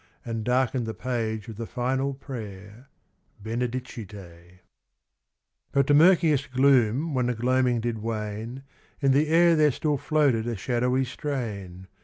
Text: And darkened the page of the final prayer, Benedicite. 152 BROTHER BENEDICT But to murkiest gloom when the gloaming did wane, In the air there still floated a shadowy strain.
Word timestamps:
And 0.25 0.43
darkened 0.43 0.87
the 0.87 0.95
page 0.95 1.47
of 1.47 1.57
the 1.57 1.67
final 1.67 2.15
prayer, 2.15 2.89
Benedicite. 3.39 4.11
152 4.15 4.17
BROTHER 5.73 5.73
BENEDICT 5.73 5.73
But 5.73 5.85
to 5.85 5.93
murkiest 5.93 6.51
gloom 6.51 7.13
when 7.13 7.27
the 7.27 7.35
gloaming 7.35 7.81
did 7.81 7.99
wane, 7.99 8.63
In 8.99 9.11
the 9.11 9.27
air 9.27 9.55
there 9.55 9.71
still 9.71 9.97
floated 9.97 10.47
a 10.47 10.55
shadowy 10.55 11.05
strain. 11.05 11.85